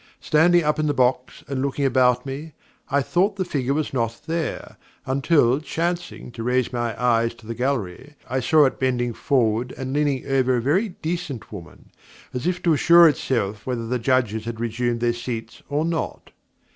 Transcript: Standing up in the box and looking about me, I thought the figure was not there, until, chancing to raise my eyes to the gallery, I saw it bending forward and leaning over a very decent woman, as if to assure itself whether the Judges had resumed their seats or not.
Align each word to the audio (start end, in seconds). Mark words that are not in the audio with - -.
Standing 0.19 0.63
up 0.63 0.79
in 0.79 0.87
the 0.87 0.95
box 0.95 1.43
and 1.47 1.61
looking 1.61 1.85
about 1.85 2.25
me, 2.25 2.53
I 2.89 3.03
thought 3.03 3.35
the 3.35 3.45
figure 3.45 3.75
was 3.75 3.93
not 3.93 4.21
there, 4.25 4.77
until, 5.05 5.59
chancing 5.59 6.31
to 6.31 6.41
raise 6.41 6.73
my 6.73 6.99
eyes 6.99 7.35
to 7.35 7.45
the 7.45 7.53
gallery, 7.53 8.15
I 8.27 8.39
saw 8.39 8.65
it 8.65 8.79
bending 8.79 9.13
forward 9.13 9.75
and 9.77 9.93
leaning 9.93 10.25
over 10.25 10.57
a 10.57 10.59
very 10.61 10.89
decent 11.03 11.51
woman, 11.51 11.91
as 12.33 12.47
if 12.47 12.63
to 12.63 12.73
assure 12.73 13.07
itself 13.07 13.67
whether 13.67 13.85
the 13.85 13.99
Judges 13.99 14.45
had 14.45 14.59
resumed 14.59 15.01
their 15.01 15.13
seats 15.13 15.61
or 15.69 15.85
not. 15.85 16.31